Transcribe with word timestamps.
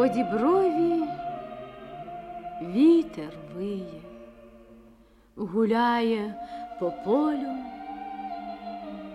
По 0.00 0.08
діброві 0.08 1.02
вітер 2.62 3.32
виє, 3.56 4.02
гуляє 5.36 6.34
по 6.80 6.92
полю, 7.04 7.54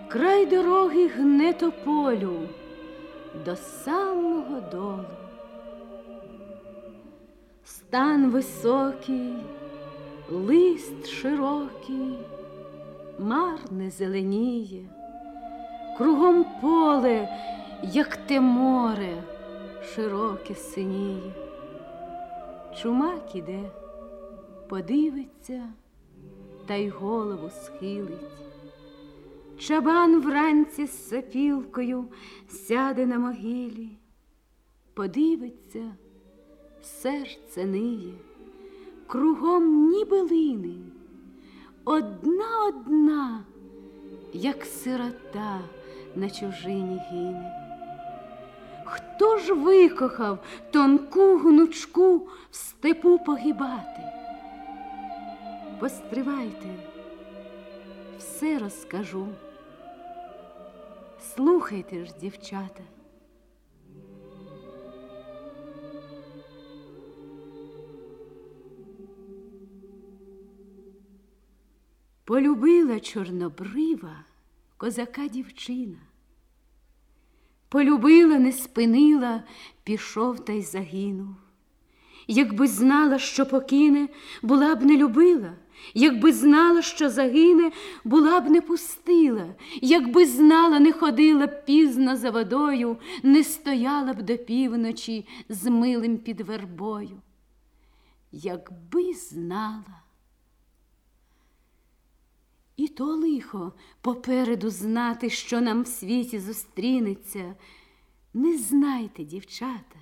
край 0.08 0.46
дороги 0.46 1.08
гне 1.08 1.52
тополю 1.52 2.36
до 3.44 3.56
самого 3.56 4.60
долу. 4.72 5.04
Стан 7.64 8.30
високий, 8.30 9.34
лист 10.30 11.06
широкий, 11.06 12.18
марне 13.18 13.90
зеленіє, 13.90 14.84
кругом 15.98 16.46
поле, 16.60 17.28
як 17.82 18.16
те 18.16 18.40
море, 18.40 19.22
широке 19.94 20.54
синіє. 20.54 21.32
Чумак 22.76 23.34
іде, 23.34 23.70
подивиться 24.68 25.72
та 26.66 26.74
й 26.74 26.88
голову 26.88 27.50
схилить. 27.50 28.30
Чабан 29.58 30.20
вранці 30.20 30.86
з 30.86 31.08
сапілкою 31.08 32.04
сяде 32.48 33.06
на 33.06 33.18
могилі, 33.18 33.88
подивиться, 34.94 35.94
серце 36.82 37.64
ниє, 37.64 38.14
кругом 39.06 39.88
ніби 39.88 40.20
лини, 40.20 40.76
одна 41.84 42.66
одна, 42.68 43.44
як 44.32 44.64
сирота 44.64 45.60
на 46.16 46.30
чужині 46.30 47.00
гине. 47.10 47.65
Хто 48.86 49.38
ж 49.38 49.52
викохав 49.54 50.38
тонку 50.70 51.38
гнучку 51.38 52.16
в 52.50 52.56
степу 52.56 53.18
погибати? 53.18 54.02
Постривайте, 55.80 56.74
все 58.18 58.58
розкажу. 58.58 59.28
Слухайте 61.34 62.04
ж, 62.04 62.12
дівчата. 62.20 62.82
Полюбила 72.24 73.00
чорнобрива 73.00 74.24
козака 74.76 75.28
дівчина. 75.28 75.98
Полюбила, 77.68 78.38
не 78.38 78.52
спинила, 78.52 79.42
пішов 79.84 80.44
та 80.44 80.52
й 80.52 80.62
загинув. 80.62 81.34
Якби 82.28 82.68
знала, 82.68 83.18
що 83.18 83.46
покине, 83.46 84.08
була 84.42 84.74
б 84.74 84.82
не 84.82 84.96
любила, 84.96 85.52
якби 85.94 86.32
знала, 86.32 86.82
що 86.82 87.10
загине, 87.10 87.70
була 88.04 88.40
б 88.40 88.50
не 88.50 88.60
пустила, 88.60 89.54
якби 89.82 90.26
знала, 90.26 90.78
не 90.80 90.92
ходила 90.92 91.46
б 91.46 91.64
пізно 91.64 92.16
за 92.16 92.30
водою, 92.30 92.96
не 93.22 93.44
стояла 93.44 94.12
б 94.12 94.22
до 94.22 94.38
півночі 94.38 95.26
з 95.48 95.70
милим 95.70 96.18
під 96.18 96.40
вербою. 96.40 97.22
Якби 98.32 99.14
знала. 99.14 100.05
І 102.76 102.88
то 102.88 103.04
лихо 103.04 103.72
попереду 104.00 104.70
знати, 104.70 105.30
що 105.30 105.60
нам 105.60 105.82
в 105.82 105.86
світі 105.86 106.38
зустрінеться. 106.38 107.54
Не 108.34 108.58
знайте, 108.58 109.24
дівчата, 109.24 109.96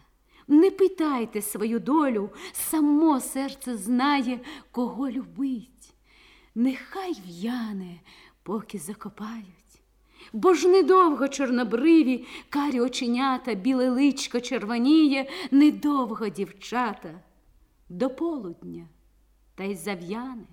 не 0.49 0.71
питайте 0.71 1.43
свою 1.43 1.81
долю, 1.81 2.31
само 2.53 3.21
серце 3.21 3.77
знає, 3.77 4.41
кого 4.71 5.11
любить. 5.11 5.95
Нехай 6.55 7.17
в'яне, 7.27 8.01
поки 8.43 8.79
закопають. 8.79 9.45
Бо 10.33 10.55
ж 10.55 10.69
недовго 10.69 11.29
чорнобриві, 11.29 12.27
карі 12.49 12.81
оченята, 12.81 13.55
біле 13.55 13.91
личко 13.91 14.41
червоніє, 14.41 15.31
недовго 15.51 16.29
дівчата, 16.29 17.21
до 17.89 18.11
полудня 18.11 18.89
та 19.55 19.65
й 19.65 19.75
зав'яне 19.75 20.45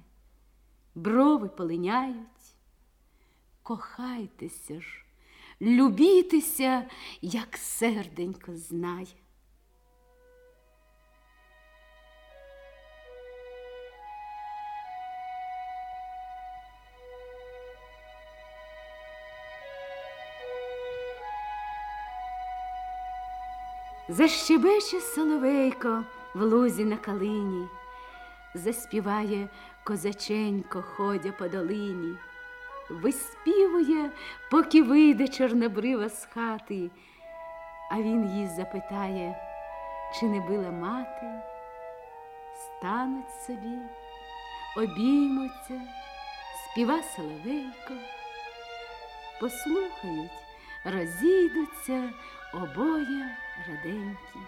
брови 0.95 1.49
полиняють. 1.49 2.55
Кохайтеся 3.63 4.81
ж, 4.81 5.05
любітеся, 5.61 6.85
як 7.21 7.57
серденько 7.57 8.55
знає. 8.55 9.07
Защебече 24.11 25.01
соловейко 25.01 26.03
в 26.33 26.41
лузі 26.43 26.85
на 26.85 26.97
калині, 26.97 27.67
заспіває 28.53 29.49
козаченько 29.83 30.81
ходя 30.81 31.31
по 31.31 31.47
долині, 31.47 32.17
виспівує, 32.89 34.11
поки 34.51 34.83
вийде 34.83 35.27
чорнобрива 35.27 36.09
з 36.09 36.25
хати, 36.25 36.89
а 37.91 38.01
він 38.01 38.29
їй 38.29 38.47
запитає, 38.47 39.35
чи 40.19 40.25
не 40.25 40.39
била 40.39 40.71
мати, 40.71 41.41
стануть 42.55 43.31
собі, 43.47 43.77
обіймуться, 44.77 45.81
співа 46.71 47.03
соловейко, 47.03 47.93
послухають, 49.39 50.31
розійдуться 50.85 52.09
обоє 52.53 53.37
раденькі. 53.67 54.39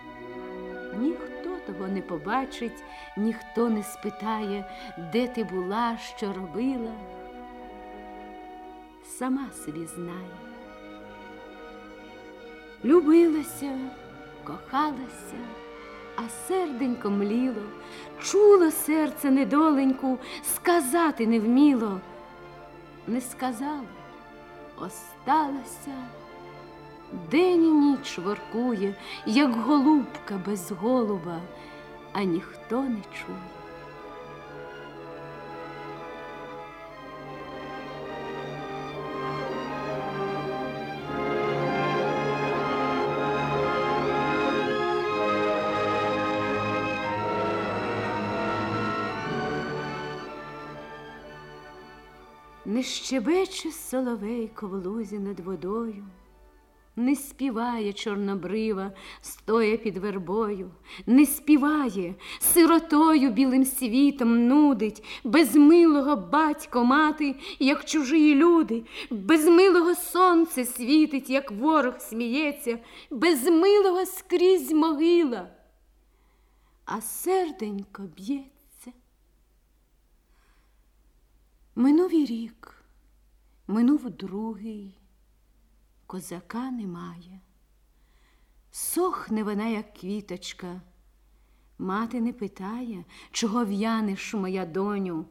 Ніхто 1.00 1.58
того 1.68 1.88
не 1.88 2.02
побачить, 2.02 2.84
ніхто 3.18 3.70
не 3.70 3.84
спитає, 3.84 4.66
де 5.14 5.28
ти 5.28 5.44
була, 5.44 5.98
що 5.98 6.34
робила. 6.34 6.94
Сама 9.06 9.52
собі 9.66 9.86
знає. 9.86 10.38
Любилася, 12.86 13.80
кохалася, 14.44 15.38
а 16.16 16.30
серденько 16.48 17.10
мліло, 17.10 17.64
чуло 18.24 18.72
серце 18.72 19.32
недоленьку, 19.32 20.18
сказати 20.44 21.28
не 21.28 21.40
вміло. 21.40 22.00
Не 23.08 23.22
сказала, 23.22 23.88
осталася. 24.78 26.23
День 27.32 27.66
і 27.66 27.72
ніч 27.72 28.20
воркує, 28.20 28.96
як 29.26 29.56
голубка 29.56 30.42
без 30.46 30.72
голуба, 30.72 31.42
а 32.14 32.24
ніхто 32.24 32.82
не 32.82 33.02
чує. 33.02 33.38
Не 52.66 52.84
щебече 52.84 53.72
соловейко 53.72 54.68
в 54.68 54.74
лузі 54.74 55.20
над 55.20 55.40
водою. 55.40 56.04
Не 56.96 57.16
співає 57.16 57.94
чорнобрива, 57.94 58.92
стоя 59.22 59.78
під 59.78 59.98
вербою, 59.98 60.72
не 61.06 61.26
співає, 61.26 62.16
сиротою 62.40 63.32
білим 63.32 63.66
світом 63.66 64.48
нудить, 64.48 65.04
без 65.24 65.56
милого 65.56 66.16
батько 66.16 66.84
мати, 66.84 67.36
як 67.60 67.86
чужі 67.86 68.36
люди, 68.36 68.84
без 69.10 69.46
милого 69.46 69.96
сонце 69.96 70.66
світить, 70.66 71.30
як 71.30 71.52
ворог 71.52 72.00
сміється, 72.00 72.80
без 73.10 73.44
милого 73.44 74.06
скрізь 74.06 74.72
могила, 74.72 75.48
а 76.86 77.02
серденько 77.02 78.04
б'ється. 78.04 78.92
Минув 81.76 82.16
і 82.16 82.26
рік, 82.26 82.76
минув 83.68 84.10
другий 84.10 85.03
козака 86.14 86.72
немає. 86.72 87.40
Сохне 88.72 89.44
вона, 89.44 89.68
як 89.68 89.94
квіточка. 89.94 90.82
Мати 91.80 92.22
не 92.22 92.34
питає, 92.34 93.06
чого 93.32 93.66
в'янеш, 93.66 94.34
моя 94.34 94.66
доню. 94.66 95.26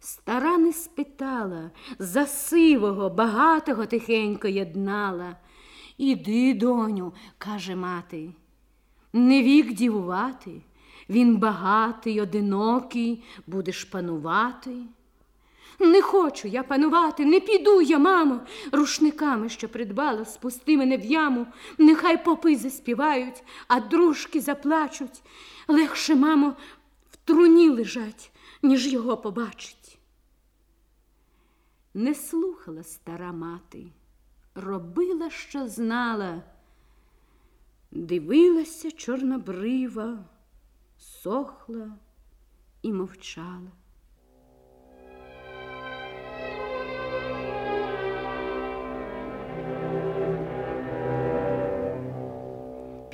Стара 0.00 0.58
не 0.58 0.72
спитала, 0.72 1.70
за 1.98 2.26
сивого, 2.26 3.10
багатого 3.10 3.86
тихенько 3.86 4.48
єднала. 4.48 5.36
Іди, 5.98 6.54
доню, 6.54 7.12
каже 7.38 7.76
мати. 7.76 8.32
не 9.12 9.42
вік 9.42 9.72
дівувати, 9.72 10.62
він 11.08 11.36
багатий, 11.36 12.20
одинокий, 12.20 13.24
будеш 13.46 13.84
панувати. 13.84 14.76
Не 15.78 16.02
хочу 16.02 16.48
я 16.48 16.62
панувати, 16.62 17.24
не 17.24 17.40
піду 17.40 17.80
я, 17.80 17.98
мамо, 17.98 18.40
рушниками, 18.72 19.48
що 19.48 19.68
придбала, 19.68 20.24
спусти 20.24 20.76
мене 20.76 20.96
в 20.96 21.04
яму, 21.04 21.46
нехай 21.78 22.24
попи 22.24 22.56
заспівають, 22.56 23.42
а 23.68 23.80
дружки 23.80 24.40
заплачуть. 24.40 25.22
Легше, 25.68 26.14
мамо, 26.14 26.56
в 27.10 27.16
труні 27.16 27.68
лежать, 27.68 28.32
ніж 28.62 28.92
його 28.92 29.16
побачить. 29.16 29.98
Не 31.94 32.14
слухала 32.14 32.82
стара 32.82 33.32
мати, 33.32 33.86
робила, 34.54 35.30
що 35.30 35.68
знала, 35.68 36.42
дивилася 37.90 38.90
чорнобрива, 38.90 40.24
сохла 40.98 41.92
і 42.82 42.92
мовчала. 42.92 43.70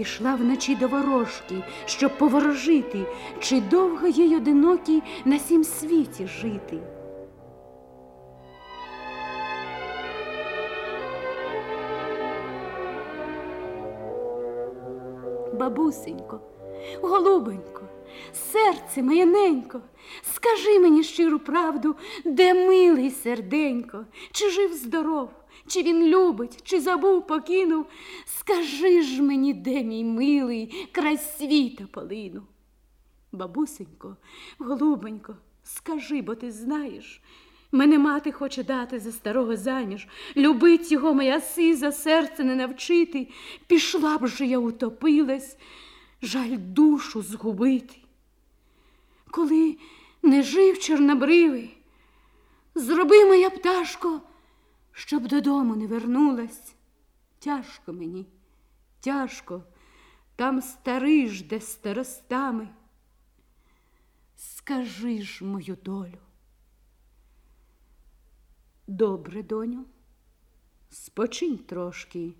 Пішла 0.03 0.35
вночі 0.35 0.75
до 0.77 0.89
ворожки, 0.89 1.63
щоб 1.85 2.19
поворожити, 2.19 3.07
чи 3.41 3.61
довго 3.61 4.07
їй 4.07 4.37
одинокій 4.37 5.03
на 5.25 5.39
сім 5.39 5.65
світі 5.65 6.27
жити. 6.27 6.79
Бабусенько, 15.55 16.41
голубенько, 17.03 17.83
серце 18.33 19.03
моє 19.03 19.27
ненько, 19.27 19.81
скажи 20.43 20.79
мені 20.79 21.05
щиру 21.05 21.39
правду, 21.39 21.97
де 22.25 22.55
милий 22.55 23.11
серденько, 23.11 24.07
чи 24.33 24.51
жив 24.51 24.73
здоров, 24.73 25.31
чи 25.67 25.83
він 25.83 26.07
любить, 26.07 26.59
чи 26.63 26.81
забув, 26.81 27.27
покинув. 27.27 27.87
Скажи 28.25 29.03
ж 29.03 29.23
мені, 29.23 29.55
де 29.55 29.83
мій 29.83 30.05
милий, 30.05 30.89
край 30.93 31.19
світа 31.19 31.85
полину. 31.93 32.43
Бабусенько, 33.33 34.17
голубенько, 34.59 35.37
скажи, 35.63 36.23
бо 36.23 36.35
ти 36.35 36.51
знаєш. 36.51 37.23
Мене 37.73 37.99
мати 37.99 38.33
хоче 38.33 38.65
дати 38.65 39.01
за 39.01 39.13
старого 39.13 39.57
заміж, 39.57 40.09
любить 40.37 40.93
його 40.93 41.15
моя 41.15 41.41
сиза, 41.41 41.93
серце 41.93 42.45
не 42.45 42.55
навчити. 42.55 43.29
Пішла 43.67 44.19
б 44.19 44.27
же 44.27 44.47
я 44.47 44.59
утопилась, 44.59 45.57
жаль 46.23 46.57
душу 46.59 47.23
згубити. 47.23 47.95
Коли 49.31 49.77
не 50.23 50.43
жив 50.43 50.79
чорнобривий, 50.79 51.79
зроби 52.75 53.25
моя 53.25 53.51
пташко, 53.51 54.21
щоб 54.93 55.29
додому 55.29 55.77
не 55.77 55.87
вернулась. 55.87 56.75
Тяжко 57.39 57.93
мені, 57.93 58.27
тяжко, 59.01 59.63
там 60.37 60.63
старий 60.63 61.29
жде 61.29 61.61
старостами. 61.61 62.69
Скажи 64.37 65.23
ж 65.23 65.45
мою 65.45 65.77
долю. 65.85 66.19
Добре, 68.87 69.43
доню, 69.43 69.85
спочинь 70.91 71.59
трошки, 71.59 72.35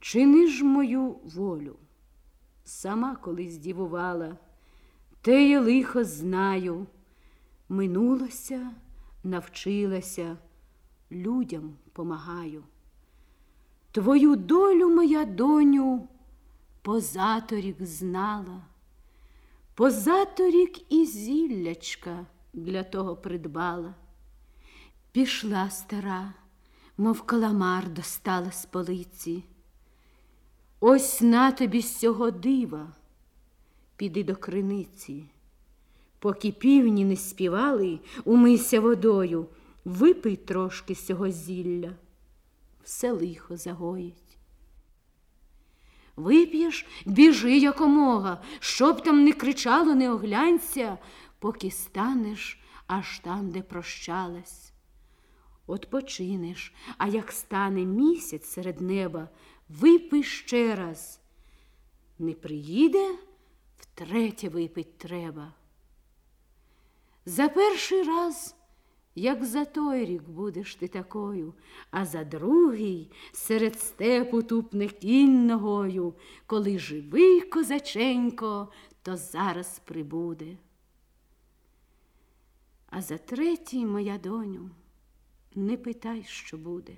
чини 0.00 0.46
ж 0.46 0.64
мою 0.64 1.10
волю. 1.12 1.78
Сама 2.64 3.16
колись 3.16 3.56
дівувала, 3.56 4.36
те 5.24 5.48
я 5.48 5.60
лихо 5.60 6.04
знаю, 6.04 6.86
минулося, 7.68 8.70
навчилася, 9.22 10.36
людям 11.10 11.76
помагаю. 11.92 12.64
Твою 13.92 14.36
долю, 14.36 14.90
моя 14.90 15.24
доню, 15.24 16.08
позаторік 16.82 17.76
знала, 17.82 18.62
позаторік 19.74 20.92
і 20.92 21.06
зіллячка 21.06 22.26
для 22.52 22.82
того 22.82 23.16
придбала. 23.16 23.94
Пішла 25.12 25.70
стара, 25.70 26.34
мов 26.98 27.22
каламар 27.22 27.88
достала 27.88 28.52
з 28.52 28.66
полиці. 28.66 29.44
Ось 30.80 31.20
на 31.20 31.52
тобі 31.52 31.80
з 31.80 31.98
цього 31.98 32.30
дива, 32.30 32.92
піди 34.04 34.24
до 34.24 34.36
криниці. 34.36 35.24
Поки 36.18 36.52
півні 36.52 37.04
не 37.04 37.16
співали, 37.16 38.00
умийся 38.24 38.80
водою, 38.80 39.46
випий 39.84 40.36
трошки 40.36 40.94
з 40.94 41.06
цього 41.06 41.30
зілля, 41.30 41.92
все 42.82 43.12
лихо 43.12 43.56
загоїть. 43.56 44.38
Вип'єш, 46.16 46.86
біжи 47.06 47.58
якомога, 47.58 48.42
щоб 48.58 49.02
там 49.02 49.24
не 49.24 49.32
кричало, 49.32 49.94
не 49.94 50.10
оглянься, 50.10 50.98
поки 51.38 51.70
станеш 51.70 52.60
аж 52.86 53.18
там, 53.18 53.50
де 53.50 53.62
прощалась. 53.62 54.72
Отпочинеш, 55.66 56.74
а 56.98 57.08
як 57.08 57.32
стане 57.32 57.84
місяць 57.84 58.46
серед 58.46 58.80
неба, 58.80 59.28
випий 59.68 60.22
ще 60.22 60.76
раз. 60.76 61.20
Не 62.18 62.32
приїде, 62.32 63.18
втретє 63.94 64.48
випить 64.48 64.98
треба. 64.98 65.52
За 67.26 67.48
перший 67.48 68.02
раз, 68.02 68.56
як 69.14 69.44
за 69.44 69.64
той 69.64 70.04
рік 70.04 70.28
будеш 70.28 70.74
ти 70.74 70.88
такою, 70.88 71.54
а 71.90 72.04
за 72.04 72.24
другий 72.24 73.10
серед 73.32 73.80
степу 73.80 74.42
тупне 74.42 74.88
кінь 74.88 75.46
ногою, 75.46 76.14
коли 76.46 76.78
живий 76.78 77.40
козаченько, 77.40 78.68
то 79.02 79.16
зараз 79.16 79.80
прибуде. 79.84 80.56
А 82.90 83.02
за 83.02 83.18
третій, 83.18 83.86
моя 83.86 84.18
доню, 84.18 84.70
не 85.54 85.76
питай, 85.76 86.24
що 86.28 86.58
буде. 86.58 86.92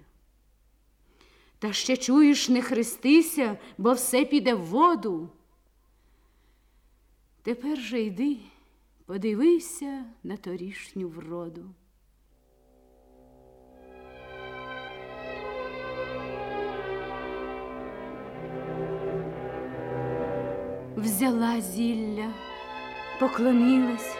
Та 1.58 1.72
ще 1.72 1.96
чуєш, 1.96 2.48
не 2.48 2.62
хрестися, 2.62 3.58
бо 3.78 3.92
все 3.92 4.24
піде 4.24 4.54
в 4.54 4.64
воду. 4.64 5.30
Тепер 7.46 7.78
же 7.78 8.00
йди, 8.00 8.36
подивися 9.04 10.04
на 10.22 10.36
торішню 10.36 11.08
вроду. 11.08 11.64
Взяла 20.96 21.60
зілля, 21.60 22.34
поклонилась, 23.20 24.16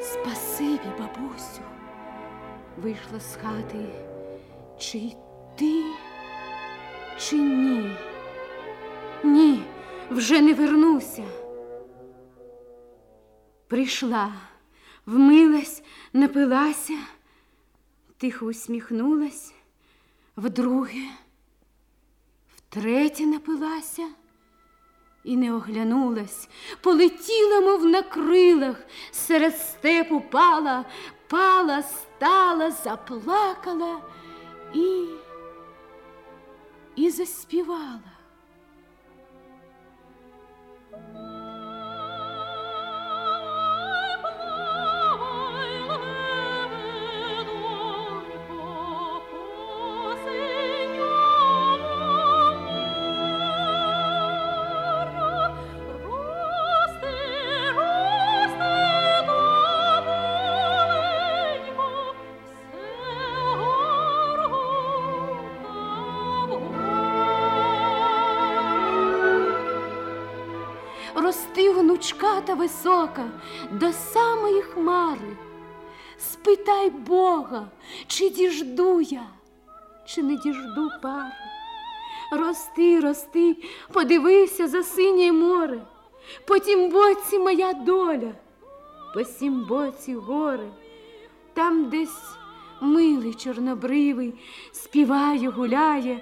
спасибі, 0.00 0.88
бабусю 0.98 1.62
вийшла 2.76 3.20
з 3.20 3.36
хати, 3.36 3.88
чи 4.78 5.12
ти, 5.56 5.82
чи 7.18 7.36
ні? 7.36 7.96
Ні, 9.24 9.62
вже 10.10 10.40
не 10.40 10.54
вернуся. 10.54 11.24
Прийшла, 13.68 14.32
вмилась, 15.06 15.82
напилася, 16.12 16.98
тихо 18.16 18.46
усміхнулась, 18.46 19.54
вдруге, 20.36 21.08
втретє 22.56 23.26
напилася 23.26 24.08
і 25.24 25.36
не 25.36 25.52
оглянулась, 25.52 26.48
полетіла, 26.80 27.60
мов 27.60 27.86
на 27.86 28.02
крилах, 28.02 28.76
серед 29.10 29.58
степу 29.60 30.20
пала, 30.20 30.84
пала, 31.28 31.82
стала, 31.82 32.70
заплакала 32.70 34.00
і, 34.74 35.06
і 36.96 37.10
заспівала. 37.10 38.15
Тонка 72.26 72.40
та 72.40 72.54
висока, 72.54 73.24
до 73.72 73.92
самої 73.92 74.62
хмари. 74.62 75.36
Спитай 76.18 76.90
Бога, 76.90 77.68
чи 78.06 78.30
діжду 78.30 79.00
я, 79.00 79.26
чи 80.06 80.22
не 80.22 80.36
діжду 80.36 80.90
пари. 81.02 81.32
Рости, 82.32 83.00
рости, 83.00 83.56
подивися 83.92 84.68
за 84.68 84.82
синє 84.82 85.32
море, 85.32 85.80
по 86.46 86.58
тім 86.58 86.90
боці 86.90 87.38
моя 87.38 87.72
доля, 87.72 88.32
по 89.14 89.24
сім 89.24 89.64
боці 89.64 90.14
горе, 90.14 90.68
там 91.54 91.88
десь 91.90 92.36
милий 92.80 93.34
чорнобривий 93.34 94.34
співає, 94.72 95.48
гуляє, 95.48 96.20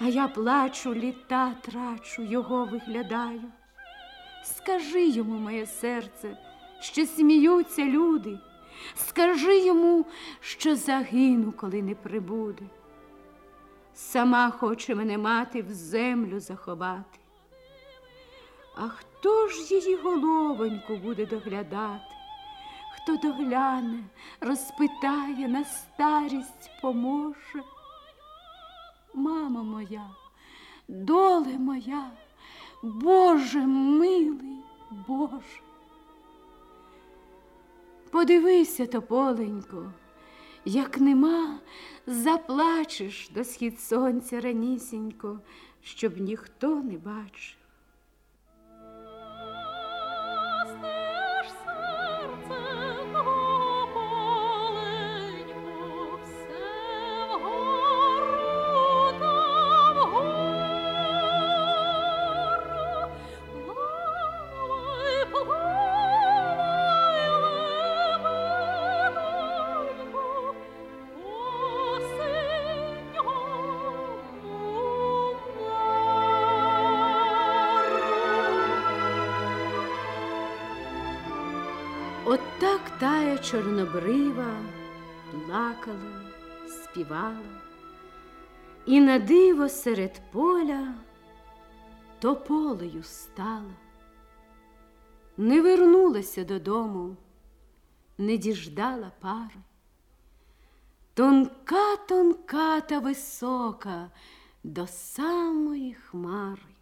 а 0.00 0.04
я 0.04 0.28
плачу, 0.28 0.94
літа 0.94 1.52
трачу, 1.62 2.22
його 2.22 2.64
виглядаю. 2.64 3.42
Скажи 4.56 5.08
йому, 5.08 5.38
моє 5.38 5.66
серце, 5.66 6.38
що 6.80 7.06
сміються 7.06 7.84
люди, 7.84 8.38
скажи 8.94 9.66
йому, 9.66 10.06
що 10.40 10.76
загину, 10.76 11.52
коли 11.52 11.82
не 11.82 11.94
прибуде. 11.94 12.64
Сама 13.94 14.50
хоче 14.50 14.94
мене 14.94 15.18
мати 15.18 15.62
в 15.62 15.72
землю 15.72 16.40
заховати. 16.40 17.18
А 18.76 18.88
хто 18.88 19.48
ж 19.48 19.74
її 19.74 19.96
головоньку 19.96 20.96
буде 20.96 21.26
доглядати? 21.26 22.14
Хто 22.96 23.16
догляне, 23.16 24.04
розпитає, 24.40 25.48
на 25.48 25.64
старість 25.64 26.70
поможе? 26.82 27.62
Мама 29.14 29.62
моя, 29.62 30.10
доле 30.88 31.58
моя, 31.58 32.10
Боже 32.82 33.66
милий, 33.66 34.62
Боже. 35.08 35.60
Подивися, 38.10 38.86
тополенько, 38.86 39.92
як 40.64 41.00
нема, 41.00 41.58
заплачеш 42.06 43.28
до 43.34 43.44
схід 43.44 43.80
сонця 43.80 44.40
ранісінько, 44.40 45.40
щоб 45.82 46.20
ніхто 46.20 46.82
не 46.82 46.98
бачив. 46.98 47.57
От 82.30 82.40
так 82.60 82.80
тая 82.98 83.38
чорнобрива 83.38 84.56
плакала, 85.30 86.22
співала, 86.68 87.60
і 88.86 89.00
на 89.00 89.18
диво 89.18 89.68
серед 89.68 90.20
поля 90.32 90.94
тополею 92.18 93.02
стала. 93.02 93.74
Не 95.36 95.60
вернулася 95.60 96.44
додому, 96.44 97.16
не 98.18 98.36
діждала 98.36 99.12
пари. 99.20 99.60
Тонка, 101.14 101.96
тонка 101.96 102.80
та 102.80 102.98
висока 102.98 104.10
до 104.64 104.86
самої 104.86 105.94
хмари. 105.94 106.77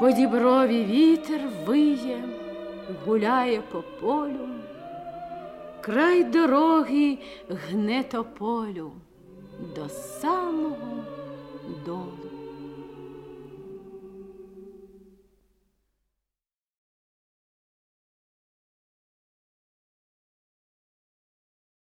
По 0.00 0.10
діброві 0.10 0.84
вітер 0.84 1.40
виє, 1.66 2.24
гуляє 3.06 3.62
по 3.72 3.82
полю, 4.00 4.48
край 5.80 6.24
дороги 6.24 7.18
гне 7.48 8.02
тополю 8.02 8.92
до 9.76 9.88
самого 9.88 11.04
долу. 11.86 12.35